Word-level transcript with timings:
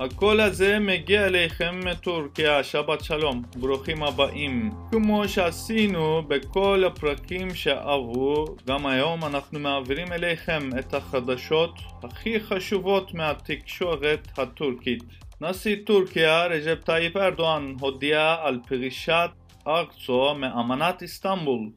הקול 0.00 0.40
הזה 0.40 0.78
מגיע 0.78 1.26
אליכם 1.26 1.80
מטורקיה, 1.84 2.64
שבת 2.64 3.04
שלום, 3.04 3.42
ברוכים 3.56 4.02
הבאים. 4.02 4.70
כמו 4.90 5.28
שעשינו 5.28 6.22
בכל 6.28 6.84
הפרקים 6.86 7.54
שעברו, 7.54 8.44
גם 8.66 8.86
היום 8.86 9.24
אנחנו 9.24 9.58
מעבירים 9.58 10.12
אליכם 10.12 10.70
את 10.78 10.94
החדשות 10.94 11.74
הכי 12.02 12.40
חשובות 12.40 13.14
מהתקשורת 13.14 14.28
הטורקית. 14.38 15.02
נשיא 15.40 15.76
טורקיה, 15.86 16.46
רג'פ 16.46 16.84
טייפ 16.84 17.16
ארדואן, 17.16 17.74
הודיע 17.80 18.36
על 18.42 18.60
פרישת 18.68 19.30
ארצו 19.66 20.34
מאמנת 20.34 21.02
איסטנבול. 21.02 21.70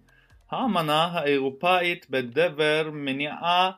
האמנה 0.51 1.03
האירופאית 1.03 2.05
בדבר 2.09 2.89
מניעה 2.93 3.71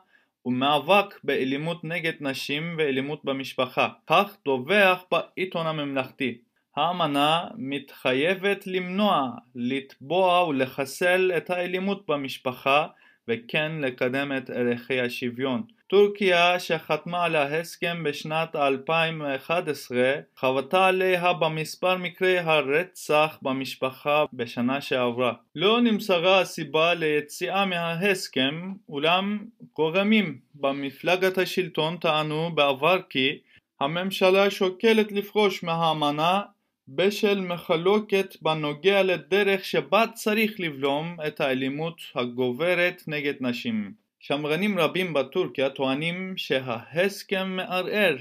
ומאבק 0.46 1.20
באלימות 1.24 1.84
נגד 1.84 2.12
נשים 2.20 2.74
ואלימות 2.78 3.24
במשפחה. 3.24 3.88
כך 4.06 4.36
דווח 4.44 5.04
בעיתון 5.10 5.66
הממלכתי. 5.66 6.38
האמנה 6.76 7.44
מתחייבת 7.56 8.66
למנוע, 8.66 9.30
לתבוע 9.54 10.48
ולחסל 10.48 11.32
את 11.36 11.50
האלימות 11.50 12.06
במשפחה 12.08 12.86
וכן 13.28 13.72
לקדם 13.80 14.32
את 14.36 14.50
ערכי 14.50 15.00
השוויון. 15.00 15.62
טורקיה 15.92 16.60
שחתמה 16.60 17.24
על 17.24 17.36
ההסכם 17.36 18.02
בשנת 18.02 18.56
2011 18.56 20.12
חוותה 20.36 20.86
עליה 20.86 21.32
במספר 21.32 21.96
מקרי 21.96 22.38
הרצח 22.38 23.38
במשפחה 23.42 24.24
בשנה 24.32 24.80
שעברה. 24.80 25.32
לא 25.54 25.80
נמסרה 25.80 26.40
הסיבה 26.40 26.94
ליציאה 26.94 27.66
מההסכם, 27.66 28.72
אולם 28.88 29.38
גורמים 29.76 30.38
במפלגת 30.54 31.38
השלטון 31.38 31.96
טענו 31.96 32.50
בעבר 32.54 32.98
כי 33.10 33.38
הממשלה 33.80 34.50
שוקלת 34.50 35.12
לפרוש 35.12 35.62
מהאמנה 35.62 36.40
בשל 36.88 37.40
מחלוקת 37.40 38.36
בנוגע 38.42 39.02
לדרך 39.02 39.64
שבה 39.64 40.04
צריך 40.14 40.52
לבלום 40.58 41.16
את 41.26 41.40
האלימות 41.40 42.00
הגוברת 42.14 43.02
נגד 43.06 43.34
נשים. 43.40 44.01
שמרנים 44.24 44.78
רבים 44.78 45.14
בטורקיה 45.14 45.70
טוענים 45.70 46.34
שההסכם 46.36 47.56
מערער 47.56 48.16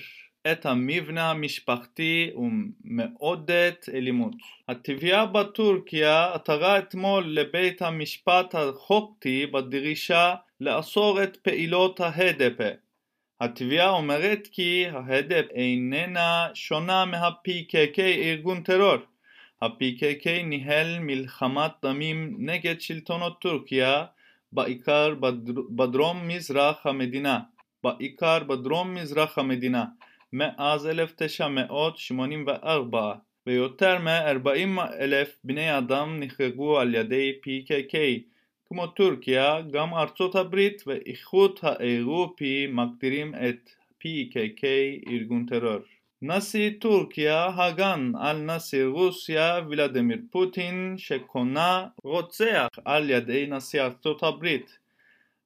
את 0.52 0.66
המבנה 0.66 1.32
המשפחתי 1.32 2.32
ומעודד 2.36 3.72
אלימות. 3.94 4.34
התביעה 4.68 5.26
בטורקיה 5.26 6.34
עתרה 6.34 6.80
אתמול 6.80 7.24
לבית 7.28 7.82
המשפט 7.82 8.56
החוקתי 8.56 9.46
בדרישה 9.46 10.36
לאסור 10.62 11.24
את 11.24 11.38
פעילות 11.38 12.00
ההדפה. 12.00 12.70
התביעה 13.42 13.90
אומרת 13.90 14.48
כי 14.52 14.86
ההדף 14.92 15.46
איננה 15.52 16.48
שונה 16.54 17.06
מה-PKK 17.06 18.00
ארגון 18.00 18.64
טרור. 18.64 18.98
ה-PKK 19.62 20.44
ניהל 20.44 21.00
מלחמת 21.00 21.72
דמים 21.86 22.36
נגד 22.40 22.82
שלטונות 22.82 23.42
טורקיה 23.42 24.06
בעיקר 24.54 25.14
בדרום 25.76 26.28
מזרח 26.28 26.86
המדינה, 26.86 27.40
בעיקר 27.84 28.44
בדרום 28.44 28.94
מזרח 28.94 29.38
המדינה, 29.38 29.86
מאז 30.34 30.88
1984 30.88 33.14
ויותר 33.48 34.00
מ-40 34.00 34.82
אלף 35.00 35.38
בני 35.44 35.78
אדם 35.78 36.20
נחרגו 36.20 36.80
על 36.80 36.96
ידי 36.96 37.34
PKK 37.46 37.96
כמו 38.66 38.88
טורקיה, 38.88 39.62
גם 39.62 39.94
ארצות 39.94 40.36
הברית 40.36 40.84
ואיחוד 40.88 41.60
האירופי 41.62 42.68
מגדירים 42.68 43.36
את 43.36 43.70
PKK 44.04 44.64
ארגון 45.08 45.46
טרור. 45.46 45.80
נשיא 46.24 46.70
טורקיה 46.80 47.50
הגן 47.56 48.12
על 48.20 48.38
נשיא 48.42 48.86
רוסיה 48.86 49.60
ולדימיר 49.70 50.18
פוטין 50.32 50.96
שכונה 50.98 51.88
רוצח 52.04 52.68
על 52.86 53.10
ידי 53.10 53.46
נשיא 53.50 53.82
ארצות 53.82 54.24
הברית 54.24 54.80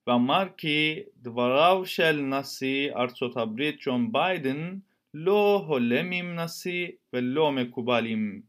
ואמר 0.07 0.43
כי 0.57 0.99
דבריו 1.21 1.85
של 1.85 2.21
נשיא 2.21 2.91
ארצות 2.95 3.37
הברית 3.37 3.75
ג'ון 3.85 4.11
ביידן 4.11 4.75
לא 5.13 5.65
הולמים 5.67 6.35
נשיא 6.35 6.87
ולא 7.13 7.51
מקובלים. 7.51 8.41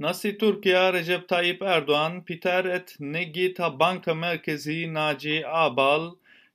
נשיא 0.00 0.32
טורקיה 0.38 0.90
רג'פ 0.90 1.26
טייפ 1.26 1.62
ארדואן 1.62 2.20
פיטר 2.24 2.76
את 2.76 2.90
נגיד 3.00 3.52
הבנק 3.58 4.08
המרכזי 4.08 4.86
נאג'י 4.86 5.40
אגבל 5.44 6.10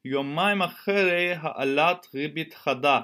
יומיים 0.06 0.62
אחרי 0.62 1.34
העלאת 1.34 2.08
ריבית 2.14 2.54
חדה 2.54 3.02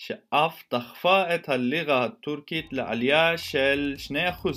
שאף 0.00 0.62
דחפה 0.72 1.34
את 1.34 1.48
הלירה 1.48 2.04
הטורקית 2.04 2.72
לעלייה 2.72 3.38
של 3.38 3.94
2%. 4.44 4.48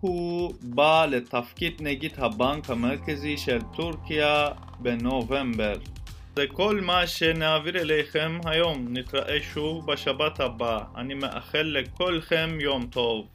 הוא 0.00 0.54
בא 0.62 1.06
לתפקיד 1.06 1.72
נגיד 1.80 2.12
הבנק 2.16 2.70
המרכזי 2.70 3.36
של 3.36 3.58
טורקיה 3.76 4.48
בנובמבר. 4.78 5.74
זה 6.36 6.44
כל 6.52 6.80
מה 6.80 7.06
שנעביר 7.06 7.80
אליכם 7.80 8.38
היום, 8.44 8.86
נתראה 8.88 9.38
שוב 9.42 9.92
בשבת 9.92 10.40
הבאה. 10.40 10.84
אני 10.96 11.14
מאחל 11.14 11.76
לכולכם 11.80 12.58
יום 12.60 12.86
טוב. 12.86 13.28